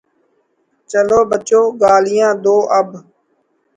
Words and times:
چلو 0.91 1.19
بچو، 1.29 1.61
گالیاں 1.81 2.33
دو 2.43 2.55
اب۔ 2.77 2.89